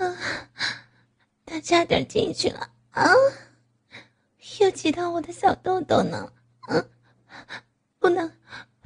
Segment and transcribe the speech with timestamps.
[0.00, 0.16] 啊！
[1.44, 3.12] 他差点进去了啊！
[4.60, 6.32] 又挤到我的小豆豆呢！
[6.62, 6.84] 啊！
[7.98, 8.32] 不能，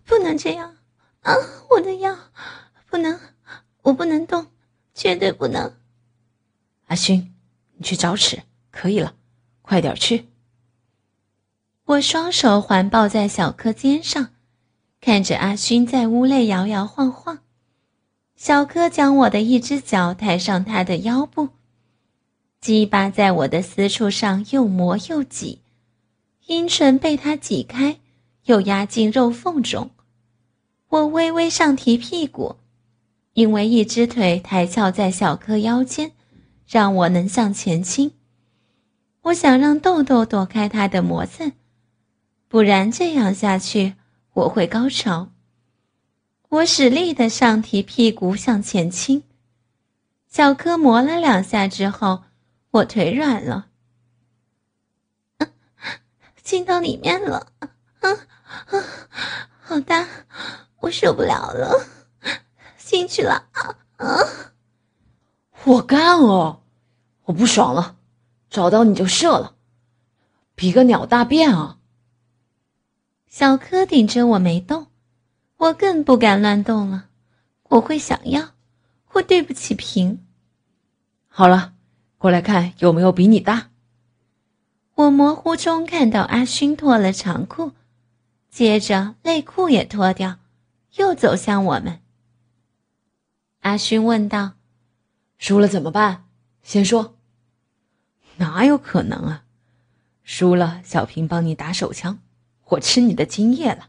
[0.04, 0.76] 不能这样
[1.22, 1.32] 啊！
[1.70, 2.16] 我的腰，
[2.90, 3.18] 不能，
[3.82, 4.50] 我不能动，
[4.92, 5.76] 绝对不能！
[6.86, 7.34] 阿勋，
[7.74, 9.14] 你去找尺，可以了，
[9.62, 10.28] 快点去！
[11.84, 14.34] 我双手环抱在小柯肩上，
[15.00, 17.43] 看着阿勋在屋内摇摇晃晃。
[18.36, 21.50] 小柯将我的一只脚抬上他的腰部，
[22.60, 25.60] 鸡巴在我的私处上又磨又挤，
[26.46, 27.98] 阴唇被他挤开，
[28.44, 29.90] 又压进肉缝中。
[30.88, 32.56] 我微微上提屁股，
[33.32, 36.12] 因为一只腿抬翘在小柯腰间，
[36.66, 38.12] 让我能向前倾。
[39.22, 41.52] 我想让豆豆躲开他的磨蹭，
[42.48, 43.94] 不然这样下去
[44.34, 45.30] 我会高潮。
[46.54, 49.24] 我使力的上提屁股向前倾，
[50.28, 52.22] 小柯磨了两下之后，
[52.70, 53.70] 我腿软了，
[56.44, 57.68] 进到里面了，啊
[58.00, 58.84] 啊，
[59.62, 60.06] 好大，
[60.82, 61.88] 我受不了了，
[62.78, 64.06] 进去了啊啊！
[65.64, 66.62] 我干哦，
[67.24, 67.96] 我不爽了，
[68.48, 69.56] 找到你就射了，
[70.54, 71.78] 比个鸟大便啊！
[73.28, 74.86] 小柯顶着我没动。
[75.64, 77.06] 我更不敢乱动了，
[77.70, 78.50] 我会想要，
[79.06, 80.22] 会对不起平。
[81.26, 81.72] 好了，
[82.18, 83.70] 过来看有没有比你大。
[84.94, 87.72] 我模糊中看到阿勋脱了长裤，
[88.50, 90.36] 接着内裤也脱掉，
[90.96, 92.00] 又走向我们。
[93.60, 94.52] 阿勋问道
[95.38, 96.26] ：“输了怎么办？
[96.62, 97.16] 先说。”
[98.36, 99.44] 哪有可能啊？
[100.24, 102.18] 输了，小平帮你打手枪，
[102.66, 103.88] 我吃你的精液了。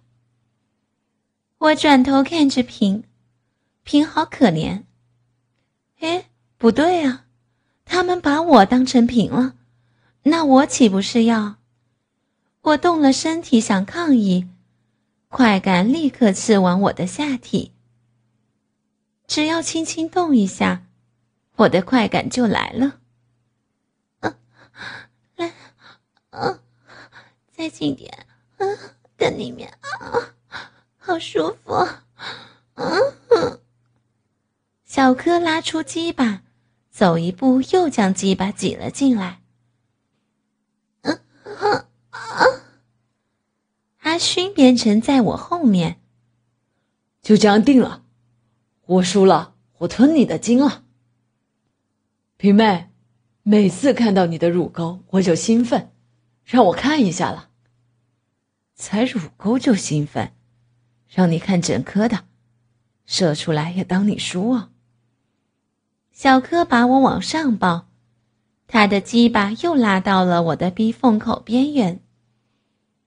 [1.58, 3.04] 我转头看着平，
[3.84, 4.84] 平好可怜。
[6.00, 7.26] 哎，不对啊，
[7.86, 9.56] 他们把我当成平了，
[10.24, 11.56] 那我岂不是要？
[12.62, 14.50] 我动了身体想抗议，
[15.30, 17.72] 快感立刻刺往我的下体。
[19.28, 20.86] 只要轻轻动一下，
[21.56, 23.00] 我的快感就来了。
[24.20, 24.38] 啊，
[25.36, 25.54] 来，
[26.32, 26.60] 啊，
[27.52, 28.28] 再近点，
[28.58, 28.78] 嗯，
[29.18, 30.35] 在里面啊。
[31.06, 31.88] 好舒服，
[32.74, 33.60] 嗯。
[34.84, 36.42] 小柯拉出鸡巴，
[36.90, 39.42] 走一步又将鸡巴挤了进来。
[41.02, 41.20] 嗯
[42.10, 42.46] 啊！
[44.00, 46.02] 阿勋变成在我后面，
[47.22, 48.04] 就这样定了。
[48.86, 50.86] 我输了，我吞你的精了。
[52.38, 52.90] 平妹，
[53.44, 55.92] 每次看到你的乳沟我就兴奋，
[56.46, 57.50] 让我看一下了。
[58.74, 60.34] 才乳沟就兴奋。
[61.16, 62.26] 让你看整颗的，
[63.06, 64.70] 射出来也当你输啊！
[66.12, 67.88] 小柯把我往上抱，
[68.68, 72.02] 他的鸡巴又拉到了我的逼缝口边缘，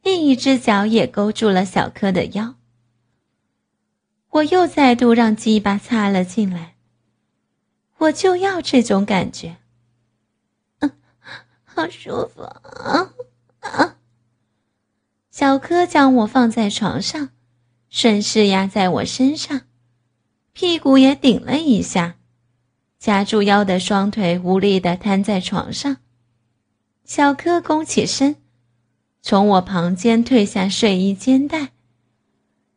[0.03, 2.55] 另一只脚也勾住了小柯的腰。
[4.31, 6.77] 我又再度让鸡巴插了进来，
[7.99, 9.59] 我就要这种感觉，
[10.79, 10.93] 嗯，
[11.67, 13.13] 好舒服啊
[13.61, 13.97] 啊！
[15.31, 17.29] 小柯将我放在床上。
[17.91, 19.63] 顺势压在我身上，
[20.53, 22.17] 屁股也顶了一下，
[22.99, 25.99] 夹住腰的双腿无力的瘫在床上。
[27.05, 28.37] 小柯弓起身，
[29.23, 31.73] 从我旁肩褪下睡衣肩带，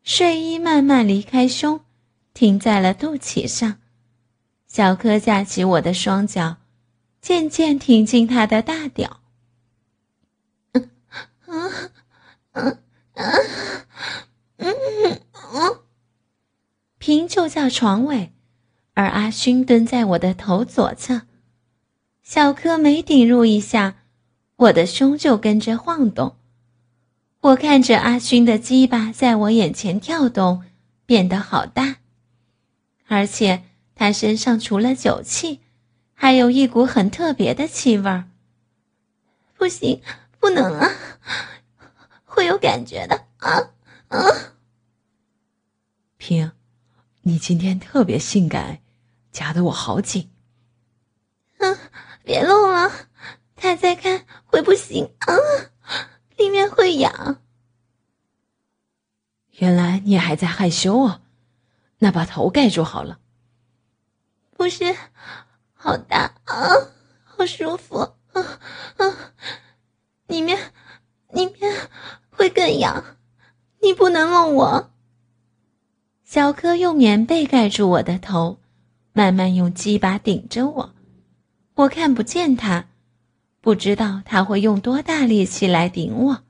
[0.02, 1.80] 睡衣慢慢离开胸，
[2.32, 3.78] 停在了肚脐上。
[4.66, 6.56] 小柯架起我的双脚，
[7.20, 9.20] 渐渐挺进他的大屌。
[10.72, 10.90] 嗯
[11.46, 11.70] 嗯
[12.52, 12.78] 嗯嗯。
[13.14, 13.91] 嗯
[14.62, 15.78] 嗯，
[16.98, 18.32] 平就在床尾，
[18.94, 21.22] 而阿勋蹲在我的头左侧。
[22.22, 23.96] 小柯每顶入一下，
[24.56, 26.36] 我的胸就跟着晃动。
[27.40, 30.62] 我看着阿勋的鸡巴在我眼前跳动，
[31.04, 31.96] 变得好大，
[33.08, 33.64] 而且
[33.96, 35.60] 他身上除了酒气，
[36.14, 38.28] 还有一股很特别的气味儿。
[39.58, 40.00] 不行，
[40.38, 40.88] 不能啊，
[42.24, 43.70] 会有感觉的啊
[44.08, 44.51] 啊！
[46.22, 46.52] 平，
[47.22, 48.80] 你今天特别性感，
[49.32, 50.30] 夹得我好紧。
[51.58, 51.76] 嗯，
[52.22, 53.08] 别弄了，
[53.56, 55.34] 他再看会不行啊，
[56.36, 57.42] 里面会痒。
[59.54, 61.22] 原来你还在害羞啊，
[61.98, 63.18] 那把头盖住好了。
[64.56, 64.96] 不是，
[65.74, 66.68] 好大啊，
[67.24, 68.60] 好舒服啊
[68.96, 69.34] 啊！
[70.28, 70.72] 里面，
[71.30, 71.90] 里面
[72.30, 73.16] 会更痒，
[73.80, 74.91] 你不能弄我。
[76.32, 78.56] 小柯用棉被盖住我的头，
[79.12, 80.94] 慢慢用鸡巴顶着我，
[81.74, 82.86] 我看不见他，
[83.60, 86.42] 不知道他会用多大力气来顶我。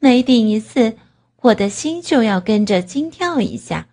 [0.00, 0.96] 每顶一次。
[1.40, 3.86] 我的心就要跟着惊跳一下，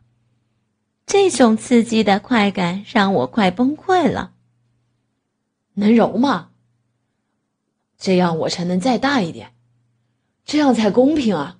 [1.05, 4.33] 这种刺激的快感让我快崩溃了。
[5.73, 6.49] 能揉吗？
[7.99, 9.53] 这样我才能再大一点，
[10.43, 11.59] 这样才公平啊！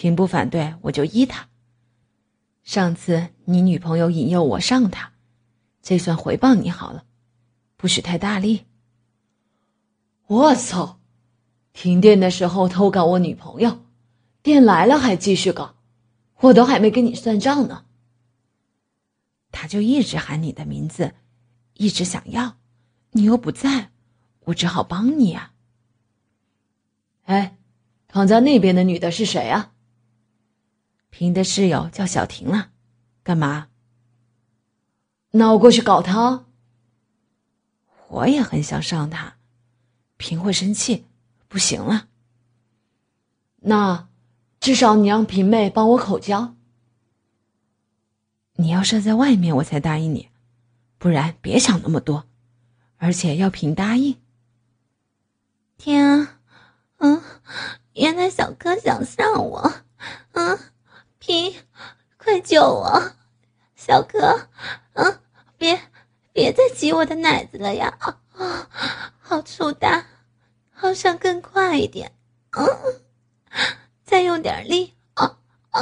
[0.00, 1.50] 平不反对，我就依他。
[2.62, 5.12] 上次你女朋友引诱我上他，
[5.82, 7.04] 这算回报你好了，
[7.76, 8.64] 不许太大力。
[10.26, 11.00] 我操！
[11.74, 13.84] 停电的时候偷搞我女朋友。
[14.42, 15.74] 电来了还继续搞，
[16.36, 17.84] 我都还没跟你算账呢。
[19.52, 21.12] 他就一直喊你的名字，
[21.74, 22.56] 一直想要，
[23.10, 23.90] 你又不在，
[24.46, 25.52] 我只好帮你啊。
[27.24, 27.58] 哎，
[28.08, 29.74] 躺在那边的女的是谁啊？
[31.10, 32.70] 平的室友叫小婷了，
[33.22, 33.68] 干嘛？
[35.32, 36.46] 那我过去搞她。
[38.08, 39.34] 我也很想上她，
[40.16, 41.04] 平会生气，
[41.46, 42.08] 不行了。
[43.58, 44.08] 那。
[44.60, 46.54] 至少你让平妹帮我口交。
[48.56, 50.28] 你要设在外面，我才答应你，
[50.98, 52.26] 不然别想那么多，
[52.98, 54.18] 而且要平答应。
[55.78, 56.40] 天啊，
[56.98, 57.22] 嗯，
[57.94, 59.72] 原来小哥想上我，
[60.32, 60.58] 嗯，
[61.20, 61.54] 平，
[62.16, 63.12] 快救我，
[63.76, 64.48] 小哥，
[64.94, 65.20] 嗯，
[65.56, 65.80] 别，
[66.32, 68.68] 别再挤我的奶子了呀，啊，
[69.20, 70.06] 好粗大，
[70.72, 72.16] 好想更快一点，
[72.52, 72.66] 嗯。
[74.02, 75.38] 再用点力啊
[75.70, 75.80] 啊！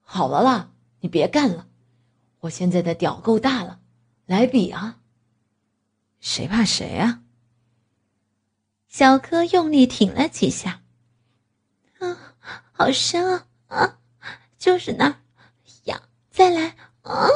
[0.00, 0.70] 好了啦，
[1.00, 1.66] 你别干了，
[2.40, 3.80] 我现在的屌够大了，
[4.24, 5.00] 来比啊！
[6.18, 7.22] 谁怕谁啊？
[8.88, 10.80] 小柯用力挺了几下，
[11.98, 12.34] 啊，
[12.72, 13.98] 好深啊啊！
[14.58, 15.16] 就是那儿，
[15.84, 17.28] 痒，再来啊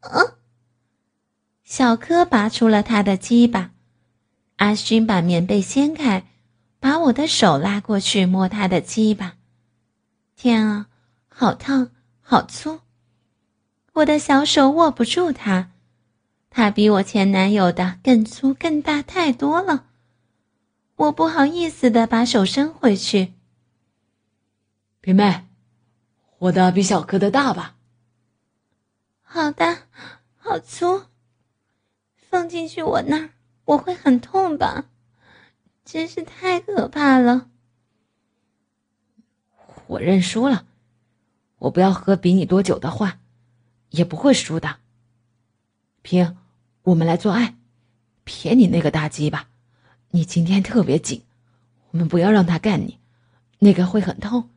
[0.00, 0.38] 啊！
[1.64, 3.72] 小柯拔出了他的鸡巴，
[4.56, 6.26] 阿勋把棉被掀开。
[6.82, 9.34] 把我的手拉过去摸他的鸡巴，
[10.34, 10.86] 天啊，
[11.28, 11.90] 好烫，
[12.22, 12.80] 好粗！
[13.92, 15.72] 我的小手握不住他，
[16.48, 19.88] 他比我前男友的更粗更大太多了。
[20.96, 23.34] 我不好意思的把手伸回去。
[25.02, 25.46] 平妹，
[26.40, 27.76] 我的比小柯的大吧？
[29.20, 29.82] 好大，
[30.38, 31.02] 好粗！
[32.16, 33.30] 放进去我那儿，
[33.66, 34.86] 我会很痛吧？
[35.84, 37.50] 真是太可怕了！
[39.86, 40.64] 我认输了，
[41.58, 43.18] 我不要喝比你多酒的话，
[43.90, 44.78] 也不会输的。
[46.00, 46.38] 平，
[46.84, 47.58] 我们来做爱，
[48.24, 49.50] 撇你那个大鸡巴，
[50.12, 51.22] 你今天特别紧，
[51.90, 52.98] 我们不要让他干你，
[53.58, 54.48] 那个会很痛，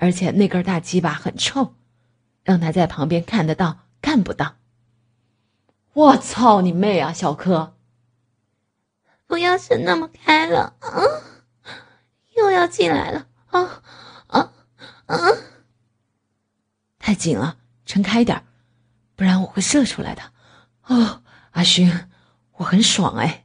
[0.00, 1.74] 而且那根大鸡巴很臭，
[2.42, 4.56] 让他在旁边看得到，看不到。
[5.92, 7.76] 我操你妹啊，小柯！
[9.26, 10.88] 不要伸那么开了啊！
[12.34, 13.82] 又要进来了啊
[14.28, 14.52] 啊
[15.04, 15.16] 啊！
[16.98, 18.42] 太紧了，撑开点
[19.14, 20.32] 不然我会射出来的。
[20.84, 22.08] 哦，阿勋，
[22.52, 23.44] 我很爽哎。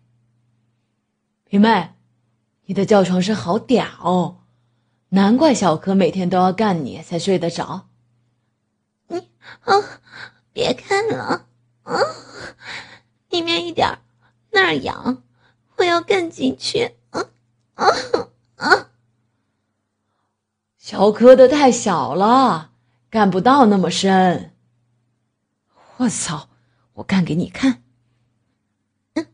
[1.43, 1.95] 平妹，
[2.63, 4.44] 你的叫床声好屌，
[5.15, 7.87] 难怪小柯每天都要干你才睡得着。
[9.07, 9.31] 你
[9.63, 9.73] 啊，
[10.51, 11.47] 别看了
[11.83, 12.01] 啊，
[13.29, 13.99] 里面一点
[14.51, 15.23] 那儿痒。
[15.77, 17.25] 我要干进去，啊
[17.75, 17.87] 啊
[18.57, 18.89] 啊！
[20.77, 22.71] 小柯的太小了，
[23.09, 24.53] 干不到那么深。
[25.95, 26.49] 我操！
[26.95, 27.83] 我干给你看。
[29.13, 29.25] 嗯，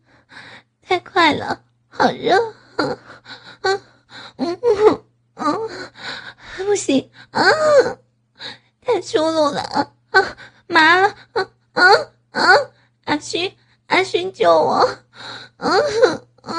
[0.84, 2.36] 太快了，好热，
[2.78, 2.98] 嗯
[3.64, 3.82] 嗯
[4.38, 5.04] 嗯
[5.36, 5.70] 嗯，
[6.72, 7.44] 不行啊！
[8.80, 10.38] 太粗鲁了，啊，
[10.68, 11.84] 麻了，啊啊
[12.30, 12.42] 啊！
[13.04, 13.54] 阿勋，
[13.88, 15.04] 阿勋，救我！
[15.58, 15.70] 嗯。
[16.44, 16.54] 啊！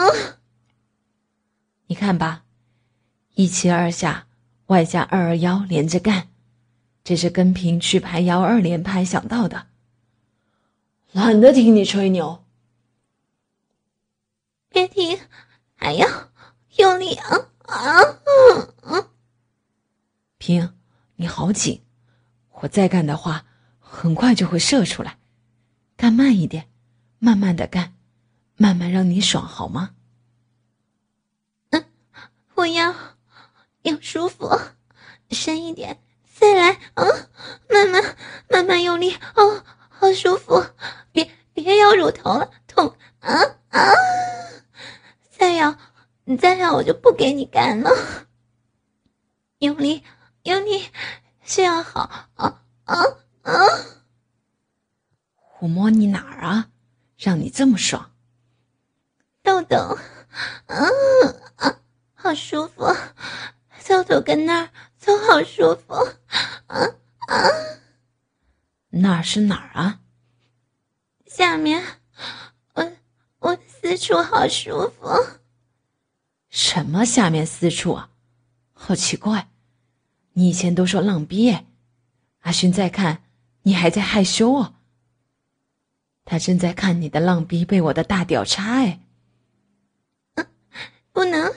[1.87, 2.45] 你看吧，
[3.37, 4.26] 一七二下，
[4.66, 6.28] 外加二二幺连着干，
[7.02, 9.69] 这是跟平去排幺二连拍想到的。
[11.12, 12.45] 懒得听你吹牛，
[14.69, 15.19] 别停，
[15.75, 16.07] 还要
[16.76, 18.19] 用力啊啊！
[20.43, 20.75] 平，
[21.15, 21.85] 你好紧，
[22.51, 23.47] 我再干的话，
[23.79, 25.17] 很快就会射出来，
[25.97, 26.69] 干慢一点，
[27.21, 27.95] 慢慢的干，
[28.57, 29.95] 慢慢让你爽好吗？
[31.71, 31.85] 嗯，
[32.57, 32.93] 我要，
[33.83, 34.51] 要舒服，
[35.31, 36.03] 深一点，
[36.35, 37.29] 再来，嗯，
[37.71, 38.17] 慢慢，
[38.51, 40.61] 慢慢用力，哦，好舒服，
[41.13, 43.33] 别别咬乳头了，痛，啊
[43.69, 43.93] 啊！
[45.31, 45.79] 再咬，
[46.25, 47.91] 你再咬我就不给你干了，
[49.59, 50.03] 用力，
[50.45, 50.91] 用力，
[51.45, 52.01] 这样好，
[52.35, 52.97] 啊啊！
[53.43, 53.53] 啊！
[55.61, 56.71] 我摸你哪儿啊？
[57.17, 58.11] 让你这么爽？
[59.43, 59.99] 豆豆，
[60.67, 60.89] 嗯
[61.57, 61.79] 啊，
[62.15, 62.93] 好舒服！
[63.87, 64.71] 豆豆跟那儿
[65.05, 65.95] 都好舒服，
[66.67, 66.81] 啊
[67.29, 67.49] 啊！
[68.91, 70.01] 那儿是哪儿啊？
[71.27, 72.01] 下面，
[72.75, 72.93] 我
[73.39, 75.39] 我私处好舒服。
[76.51, 78.11] 什么下面私处啊？
[78.73, 79.51] 好奇怪！
[80.43, 81.57] 你以前都说浪逼，
[82.41, 83.23] 阿勋再看。
[83.63, 84.75] 你还在害羞哦？
[86.25, 88.99] 他正在看你的浪逼被我的大屌插哎！
[91.13, 91.55] 不能，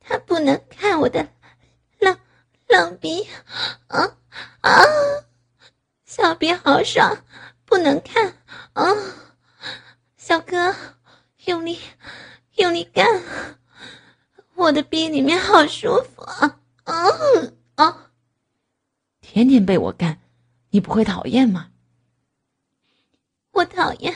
[0.00, 1.30] 他不能看我的
[1.98, 2.18] 浪
[2.68, 3.26] 浪逼
[3.86, 4.18] 啊
[4.60, 4.82] 啊！
[6.04, 7.24] 小逼好爽，
[7.64, 8.34] 不能看
[8.74, 8.84] 啊！
[10.18, 10.76] 小哥，
[11.46, 11.78] 用力
[12.56, 13.06] 用力干，
[14.56, 16.94] 我的逼里面好舒服啊啊
[17.76, 18.10] 啊！
[19.20, 20.20] 天天被我干。
[20.70, 21.70] 你不会讨厌吗？
[23.52, 24.12] 我讨厌，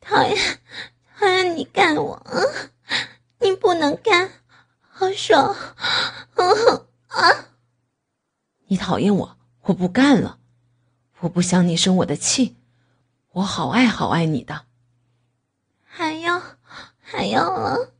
[0.00, 0.60] 讨厌，
[1.18, 2.24] 讨厌你干我！
[3.40, 4.30] 你不能干，
[4.78, 5.52] 好爽！
[7.08, 7.48] 啊！
[8.66, 10.38] 你讨厌我，我不干了。
[11.18, 12.56] 我不想你生我的气，
[13.32, 14.66] 我好爱好爱你的。
[15.82, 16.40] 还要，
[17.00, 17.92] 还要了，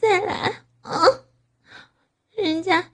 [0.00, 1.04] 再来啊！
[2.36, 2.90] 人家，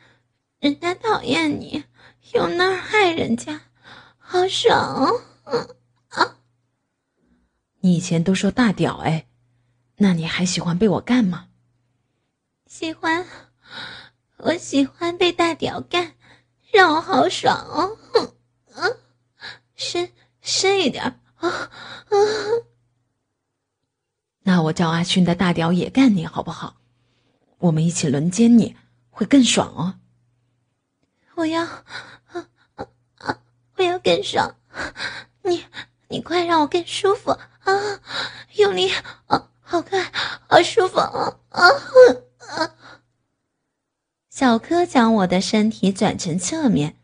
[0.64, 1.85] 人家讨厌你，
[2.33, 3.61] 用那儿害人家。
[4.16, 5.12] 好爽，
[6.09, 6.38] 啊！
[7.80, 9.26] 你以前都说大屌哎，
[9.97, 11.49] 那你还喜欢被我干吗？
[12.66, 13.26] 喜欢，
[14.38, 16.14] 我喜欢被大屌干，
[16.73, 17.99] 让我好爽哦！
[18.75, 18.97] 嗯，
[19.75, 21.71] 深深一点啊啊！
[24.44, 26.80] 那我叫阿勋的大屌也干你好不好？
[27.59, 28.75] 我们一起轮奸你
[29.11, 30.00] 会更爽哦！
[31.34, 31.66] 我要。
[33.76, 34.54] 我要更爽，
[35.42, 35.64] 你
[36.08, 38.00] 你快让我更舒服啊！
[38.54, 38.88] 用力
[39.26, 40.00] 啊，好快，
[40.48, 41.66] 好舒服啊啊
[42.38, 42.74] 啊！
[44.30, 46.96] 小柯将我的身体转成侧面，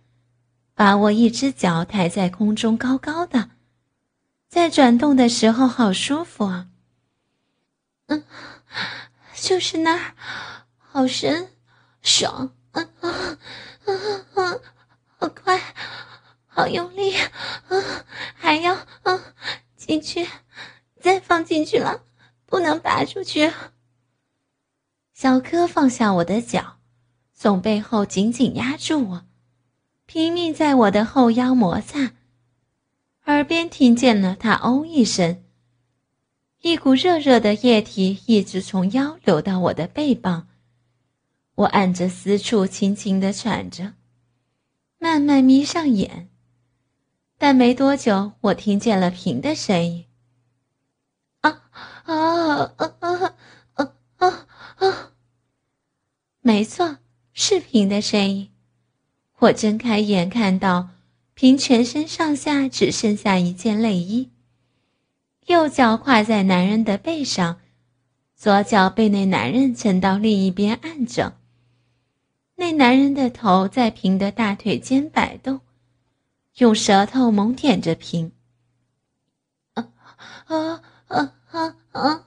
[0.75, 3.51] 把我一只脚抬在空中高高的，
[4.49, 6.69] 在转动的时候好舒服啊！
[8.07, 8.25] 嗯，
[9.35, 10.15] 就是那儿，
[10.79, 11.51] 好深，
[12.01, 13.39] 爽，啊啊
[13.91, 14.61] 啊啊！
[15.19, 15.61] 好快。
[16.53, 18.05] 好用力，啊，
[18.35, 19.35] 还要啊，
[19.77, 20.27] 进去，
[21.01, 22.03] 再放进去了，
[22.45, 23.53] 不能拔出去。
[25.15, 26.79] 小柯放下我的脚，
[27.33, 29.27] 从背后紧紧压住我，
[30.07, 32.13] 拼命在我的后腰摩擦，
[33.27, 35.45] 耳边听见了他“哦”一声，
[36.63, 40.49] 一股热热的液体一直从腰流到我的背膀，
[41.57, 43.95] 我按着私处轻轻的喘着，
[44.99, 46.29] 慢慢眯上眼。
[47.37, 50.07] 但没多久，我听见了平的声音。
[51.41, 51.63] 啊
[52.05, 52.15] 啊
[52.77, 53.35] 啊啊
[53.75, 55.13] 啊啊啊！
[56.43, 56.99] 没错，
[57.33, 58.51] 是平的声音。
[59.39, 60.91] 我睁开眼，看到
[61.33, 64.31] 平全身上下只剩下一件内衣，
[65.47, 67.59] 右脚跨在男人的背上，
[68.37, 71.40] 左脚被那男人撑到另一边按着。
[72.61, 75.61] 那男人的头在平的大腿间摆动。
[76.59, 78.33] 用舌头猛舔着瓶。
[79.73, 79.89] 啊
[80.45, 82.25] 啊啊啊啊！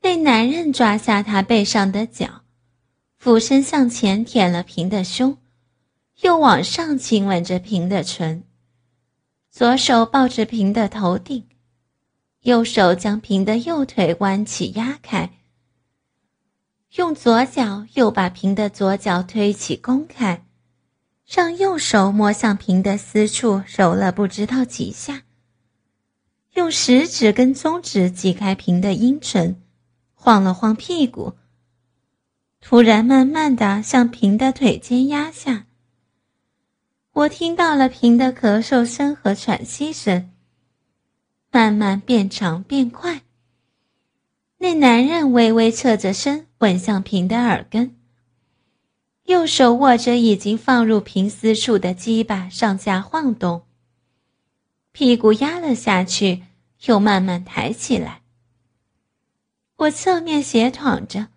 [0.00, 2.44] 那男人抓下他背上的脚，
[3.18, 5.36] 俯身向前舔了平的胸，
[6.22, 8.42] 又往上亲吻着平的唇。
[9.50, 11.46] 左手抱着平的头顶，
[12.40, 15.35] 右手将平的右腿弯起压开，
[16.94, 20.44] 用左脚又把平的左脚推起弓开。
[21.26, 25.24] 让右手摸向平的私处，揉了不知道几下。
[26.54, 29.60] 用食指跟中指挤开平的阴唇，
[30.14, 31.34] 晃了晃屁股。
[32.60, 35.66] 突然，慢慢的向平的腿间压下。
[37.12, 40.30] 我听到了平的咳嗽声和喘息声，
[41.50, 43.22] 慢慢变长变快。
[44.66, 47.94] 那男人微微侧着身，吻向平的耳根。
[49.26, 53.62] 右手握着已经放入平丝处的鸡巴，上下晃动。
[54.90, 56.42] 屁股压了下去，
[56.86, 58.22] 又慢慢抬起来。
[59.76, 61.28] 我侧面斜躺着，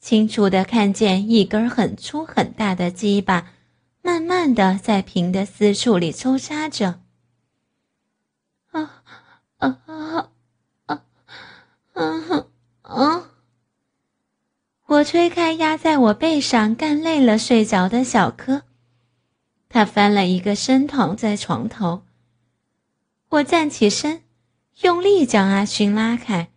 [0.00, 3.52] 清楚的看见一根很粗很大的鸡巴，
[4.00, 7.00] 慢慢的在平的私处里抽插着。
[8.70, 9.02] 啊
[9.58, 9.84] 啊啊
[10.86, 11.02] 啊
[11.96, 12.46] 啊
[12.82, 13.30] 啊！
[14.86, 18.62] 我推开压在我背上干累了睡着的小柯，
[19.70, 22.02] 他翻了一个身躺在床头。
[23.30, 24.22] 我站起身，
[24.82, 26.50] 用力将阿勋拉开，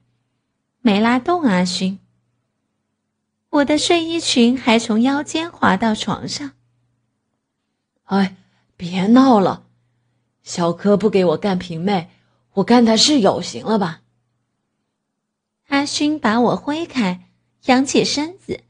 [0.81, 1.99] 没拉动阿勋。
[3.49, 6.51] 我的睡衣裙还从腰间滑到床上。
[8.03, 8.35] 哎，
[8.75, 9.63] 别闹了，
[10.43, 12.09] 小柯不给我干平妹，
[12.55, 14.01] 我干他室友行了吧？
[15.69, 17.25] 阿勋把我挥开。
[17.65, 18.61] 仰起身子，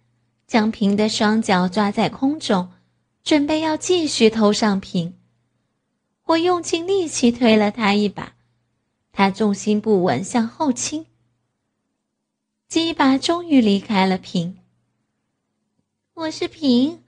[0.47, 2.71] 将平的双脚抓在空中，
[3.23, 5.15] 准备要继续偷上平。
[6.25, 8.33] 我用尽力气推了他一把，
[9.11, 11.05] 他重心不稳，向后倾。
[12.67, 14.57] 鸡巴终于离开了平。
[16.15, 17.01] 我是平，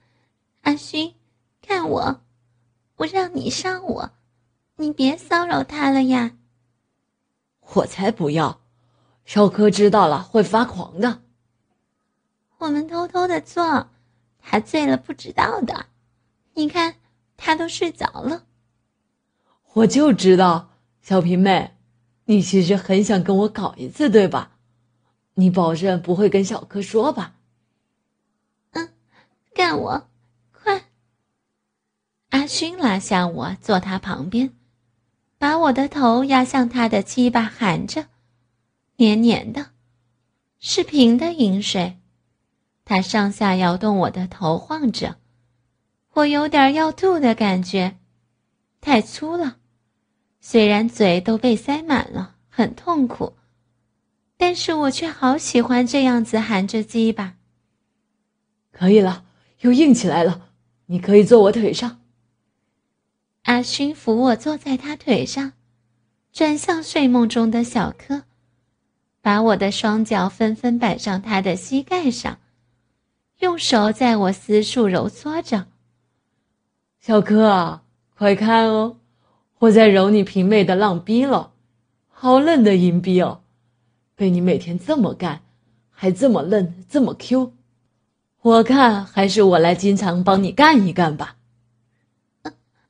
[0.62, 1.14] 阿勋，
[1.60, 2.20] 看我，
[2.96, 4.10] 我让你上我，
[4.76, 6.36] 你别骚扰他了呀。
[7.74, 8.61] 我才不要，
[9.24, 11.22] 小柯知道了会发狂的。
[12.58, 13.88] 我们偷偷的做，
[14.40, 15.86] 他醉了不知道的。
[16.54, 16.96] 你看，
[17.36, 18.44] 他都睡着了。
[19.72, 21.76] 我就知道，小平妹，
[22.26, 24.50] 你其实很想跟我搞一次，对吧？
[25.34, 27.36] 你保证不会跟小柯说吧？
[28.72, 28.90] 嗯，
[29.54, 30.08] 干我，
[30.52, 30.84] 快！
[32.28, 34.52] 阿勋拉下我，坐他旁边，
[35.38, 38.06] 把我的头压向他的鸡巴，含着，
[39.02, 39.70] 黏黏的，
[40.60, 41.98] 是平的饮水。
[42.84, 45.16] 他上下摇动我的头，晃着，
[46.12, 47.98] 我有点要吐的感觉，
[48.80, 49.56] 太粗了。
[50.40, 53.32] 虽然嘴都被塞满了，很痛苦，
[54.36, 57.34] 但是我却好喜欢这样子含着鸡巴。
[58.70, 59.24] 可以了，
[59.62, 60.52] 又硬起来了，
[60.86, 62.00] 你可以坐我腿上。
[63.42, 65.54] 阿勋扶我坐在他腿上，
[66.32, 68.22] 转向睡梦中的小柯，
[69.22, 72.38] 把我的双脚纷纷摆上他的膝盖上。
[73.38, 75.66] 用手在我私处揉搓着，
[77.00, 77.80] 小柯，
[78.16, 78.98] 快看哦，
[79.58, 81.52] 我在揉你平妹的浪逼了，
[82.08, 83.42] 好嫩的银逼哦，
[84.14, 85.42] 被你每天这么干，
[85.90, 87.52] 还这么嫩，这么 Q，
[88.42, 91.36] 我看还是我来经常帮你干一干吧。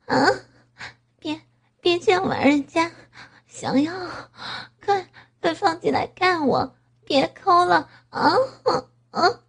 [0.05, 0.27] 啊，
[1.17, 1.41] 别
[1.81, 2.91] 别这样玩人家，
[3.47, 3.91] 想要，
[5.43, 6.75] 快快放进来干我，
[7.05, 8.31] 别抠了啊
[9.11, 9.41] 啊！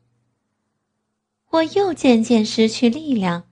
[1.50, 3.44] 我又渐渐失去力量，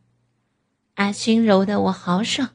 [0.94, 2.50] 阿勋揉得我好爽，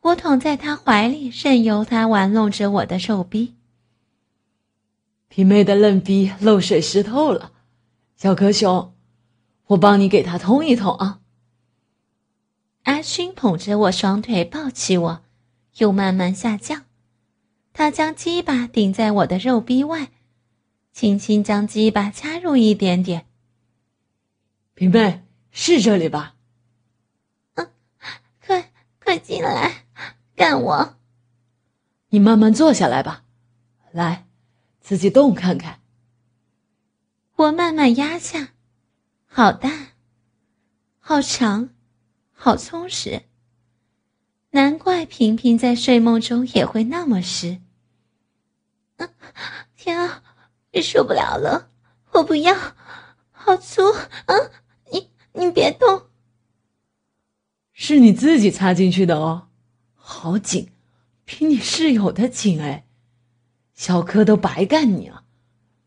[0.00, 3.54] 我躺在他怀里，任由他玩弄着我的肉逼。
[5.28, 7.52] 皮妹的嫩逼漏水湿透了，
[8.16, 8.92] 小可熊，
[9.68, 11.20] 我帮你给他通一通啊。
[12.82, 15.22] 阿勋捧着我双腿抱起我，
[15.76, 16.86] 又慢慢下降，
[17.78, 20.10] 他将鸡巴顶在我的肉壁外，
[20.92, 23.28] 轻轻将鸡巴插入一点点。
[24.74, 26.34] 平妹，是这里吧？
[27.54, 27.70] 嗯，
[28.44, 29.86] 快快进来，
[30.34, 30.96] 干我！
[32.08, 33.22] 你慢慢坐下来吧，
[33.92, 34.26] 来，
[34.80, 35.78] 自己动看看。
[37.36, 38.54] 我慢慢压下，
[39.24, 39.70] 好大，
[40.98, 41.70] 好长，
[42.32, 43.22] 好充实。
[44.50, 47.60] 难怪平平在睡梦中也会那么湿。
[49.88, 50.22] 嗯，天啊，
[50.82, 51.70] 受不了了，
[52.12, 52.54] 我不要，
[53.30, 53.90] 好粗
[54.26, 54.34] 啊！
[54.90, 56.02] 你你别动，
[57.72, 59.48] 是你自己插进去的哦，
[59.94, 60.70] 好紧，
[61.24, 62.84] 比你室友的紧哎，
[63.72, 65.24] 小柯都白干你了，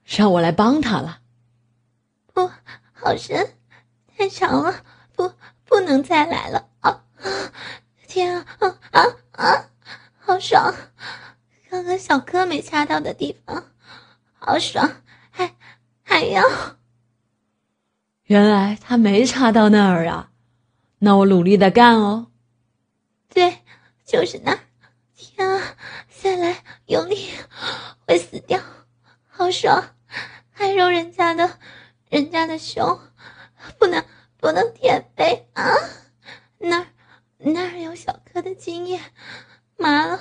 [0.03, 1.19] 让我来帮他了。
[2.33, 2.49] 不，
[2.91, 3.53] 好深，
[4.17, 4.83] 太长了，
[5.15, 5.31] 不，
[5.63, 7.03] 不能再来了啊！
[8.07, 9.69] 天啊啊啊啊！
[10.17, 10.73] 好爽，
[11.69, 13.65] 刚刚小柯没掐到的地方，
[14.43, 15.55] 好爽，还
[16.01, 16.43] 还要。
[18.23, 20.31] 原来他没插到那儿啊，
[20.97, 22.31] 那我努力的干哦。
[23.29, 23.59] 对，
[24.03, 24.59] 就是那儿。
[25.15, 25.61] 天啊，
[26.09, 27.29] 再来用力，
[28.07, 28.59] 会死掉。
[29.27, 29.95] 好爽，
[30.49, 31.59] 还揉人家的，
[32.09, 32.99] 人家的胸，
[33.77, 34.03] 不能
[34.37, 35.71] 不能舔背啊！
[36.57, 36.87] 那儿
[37.37, 38.99] 那儿有小柯的精液，
[39.77, 40.19] 麻了，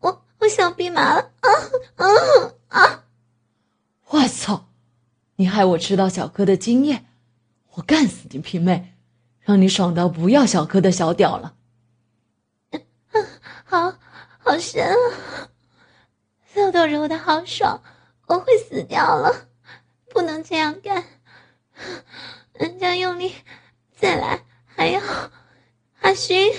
[0.00, 1.50] 我我小臂麻了啊
[1.96, 2.06] 啊
[5.40, 7.04] 你害我吃到小柯的精液！
[7.74, 8.96] 我干死你平妹，
[9.40, 11.54] 让你爽到不要小柯的小屌了！
[13.64, 13.94] 好，
[14.38, 15.48] 好深啊！
[16.52, 17.80] 豆豆揉的好爽，
[18.26, 19.46] 我会死掉了，
[20.10, 21.04] 不能这样干。
[22.54, 23.32] 人家用力，
[23.96, 25.00] 再来，还要
[26.00, 26.52] 阿勋，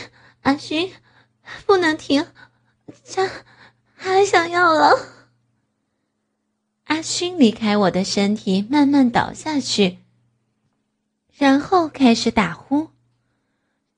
[0.44, 0.94] 阿勋，
[1.66, 2.26] 不能停，
[3.04, 3.30] 这
[3.94, 5.19] 还想要了。
[7.00, 10.00] 阿勋离开我的身体，慢慢倒下去，
[11.38, 12.90] 然后开始打呼。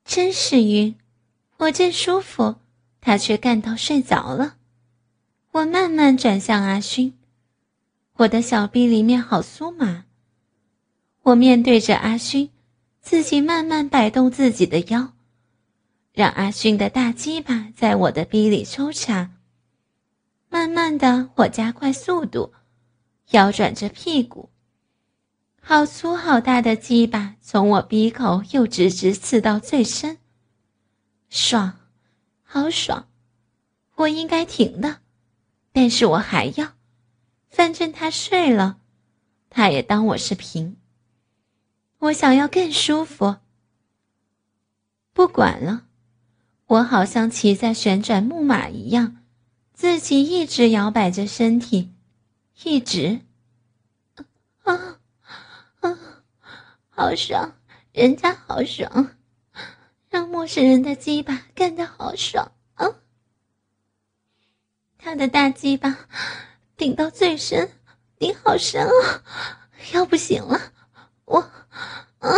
[0.05, 0.95] 真是晕，
[1.57, 2.57] 我正舒服，
[3.01, 4.57] 他却干到睡着了。
[5.49, 7.17] 我慢慢转向阿勋，
[8.17, 10.05] 我的小臂里面好酥麻。
[11.23, 12.51] 我面对着阿勋，
[13.01, 15.13] 自己慢慢摆动自己的腰，
[16.13, 19.31] 让阿勋的大鸡巴在我的臂里抽插。
[20.49, 22.53] 慢慢的，我加快速度。
[23.31, 24.49] 摇转着屁股，
[25.61, 30.17] 好粗好大的鸡巴从我鼻口又直直刺到最深，
[31.29, 31.79] 爽，
[32.43, 33.07] 好爽！
[33.95, 34.97] 我应该停的，
[35.71, 36.73] 但是我还要，
[37.49, 38.79] 反正他睡了，
[39.49, 40.75] 他也当我是平。
[41.99, 43.37] 我想要更舒服，
[45.13, 45.85] 不管了，
[46.65, 49.23] 我好像骑在旋转木马一样，
[49.73, 51.90] 自己一直摇摆着身体。
[52.63, 53.21] 一直，
[54.63, 54.99] 啊
[55.79, 55.97] 啊，
[56.89, 57.53] 好爽，
[57.91, 59.15] 人家好爽，
[60.09, 62.87] 让陌生人的鸡巴干得好爽啊！
[64.99, 66.07] 他的大鸡巴
[66.77, 67.71] 顶到最深，
[68.19, 69.23] 顶好深啊，
[69.93, 70.71] 要不行了，
[71.25, 72.29] 我，啊，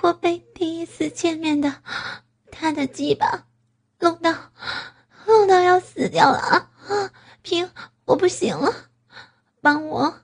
[0.00, 1.82] 我被第一次见面的
[2.50, 3.46] 他的鸡巴
[4.00, 4.52] 弄到，
[5.26, 6.70] 弄到要死掉了啊！
[7.42, 7.70] 平。
[8.10, 8.90] 我不行了，
[9.60, 10.22] 帮我！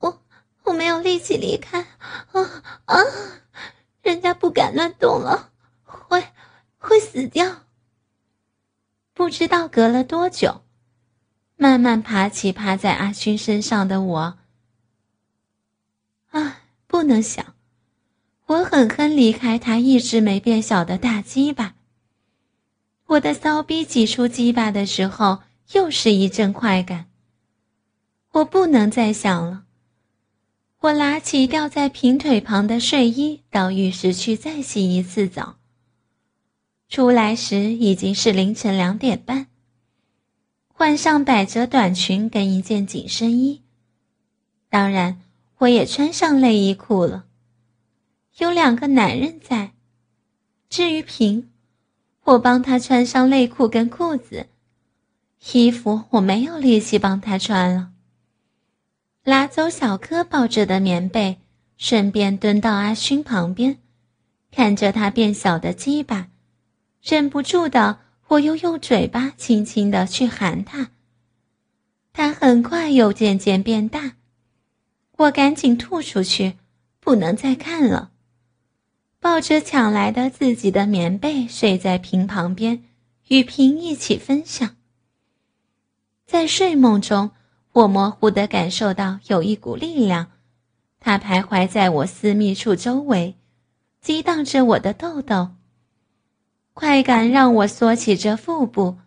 [0.00, 0.22] 我
[0.64, 1.80] 我没有力气离开，
[2.32, 2.96] 啊啊！
[4.02, 5.52] 人家不敢乱动了，
[5.84, 6.24] 会
[6.78, 7.62] 会死掉。
[9.14, 10.62] 不知道隔了多久，
[11.54, 14.38] 慢慢爬起趴在阿勋身上的我，
[16.30, 17.54] 啊，不能想，
[18.46, 21.76] 我狠狠离开他一直没变小的大鸡巴。
[23.06, 25.42] 我的骚逼挤出鸡巴的时候，
[25.74, 27.09] 又是一阵快感。
[28.32, 29.64] 我不能再想了。
[30.80, 35.56] 我拿起吊在平腿旁的睡衣，到浴室去再洗一次澡。
[36.88, 39.48] 出来时已经是凌晨两点半。
[40.68, 43.62] 换上百褶短裙跟一件紧身衣，
[44.70, 45.20] 当然
[45.58, 47.26] 我也穿上内衣裤了。
[48.38, 49.72] 有两个男人在。
[50.70, 51.50] 至于平，
[52.22, 54.46] 我帮他穿上内裤跟裤子，
[55.52, 57.90] 衣服我没有力气帮他穿了。
[59.24, 61.38] 拿走小柯抱着的棉被，
[61.76, 63.76] 顺便蹲到阿勋旁边，
[64.50, 66.28] 看着他变小的鸡巴，
[67.02, 70.92] 忍不住的，我又用嘴巴轻轻的去含他。
[72.14, 74.16] 他很快又渐渐变大，
[75.18, 76.56] 我赶紧吐出去，
[76.98, 78.12] 不能再看了。
[79.20, 82.82] 抱着抢来的自己的棉被，睡在平旁边，
[83.28, 84.76] 与平一起分享。
[86.24, 87.32] 在睡梦中。
[87.72, 90.32] 我模糊的感受到有一股力量，
[90.98, 93.36] 它徘徊在我私密处周围，
[94.00, 95.50] 激荡着我的痘痘。
[96.74, 98.98] 快感让我缩起着腹部，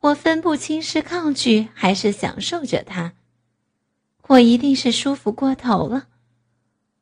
[0.00, 3.14] 我分不清是抗拒还是享受着它。
[4.28, 6.06] 我一定是舒服过头了，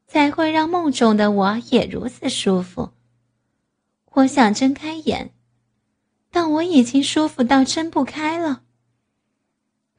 [0.06, 2.90] 才会让梦中的我也如此舒服。
[4.12, 5.32] 我想睁开眼，
[6.30, 8.62] 但我已经舒服到睁不开了。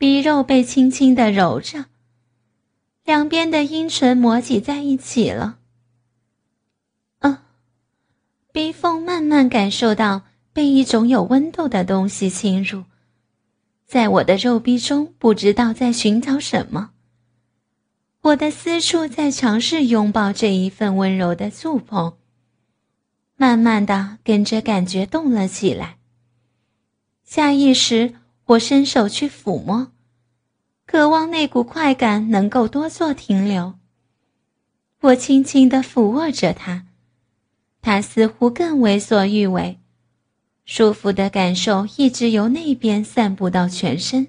[0.02, 1.86] 鼻肉被轻轻的揉着，
[3.06, 5.60] 两边的阴唇磨挤在一起了。
[7.20, 7.44] 啊，
[8.52, 12.86] 鼻缝慢慢感受到被一种有温度的东西侵入，
[13.86, 16.94] 在我的肉壁中不知道在寻找什么。
[18.22, 22.18] 我的私处在尝试拥抱这一份温柔的触碰，
[23.36, 25.98] 慢慢的跟着感觉动了起来。
[27.24, 28.16] 下意识。
[28.52, 29.94] 我伸手去抚摸，
[30.86, 33.80] 渴望那股快感能够多做停留。
[35.02, 36.86] 我轻轻地抚握着它，
[37.82, 39.80] 它似乎更为所欲为，
[40.66, 44.28] 舒服的感受一直由那边散布到全身。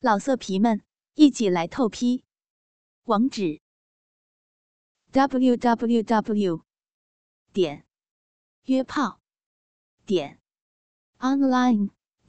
[0.00, 0.82] 老色皮们，
[1.14, 2.22] 一起来透批！
[3.04, 3.60] 网址
[5.10, 6.62] ：w w w.
[7.52, 7.84] 点
[8.66, 9.18] 约炮
[10.06, 10.38] 点
[11.18, 11.90] online。